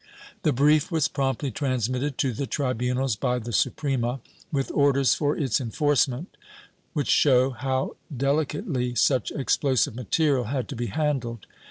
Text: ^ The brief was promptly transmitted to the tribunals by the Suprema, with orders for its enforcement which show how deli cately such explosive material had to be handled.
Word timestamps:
^ 0.01 0.03
The 0.41 0.51
brief 0.51 0.89
was 0.91 1.07
promptly 1.07 1.51
transmitted 1.51 2.17
to 2.17 2.33
the 2.33 2.47
tribunals 2.47 3.15
by 3.15 3.37
the 3.37 3.53
Suprema, 3.53 4.19
with 4.51 4.71
orders 4.71 5.13
for 5.13 5.37
its 5.37 5.61
enforcement 5.61 6.37
which 6.93 7.07
show 7.07 7.51
how 7.51 7.97
deli 8.17 8.47
cately 8.47 8.97
such 8.97 9.29
explosive 9.29 9.93
material 9.93 10.45
had 10.45 10.67
to 10.69 10.75
be 10.75 10.87
handled. 10.87 11.45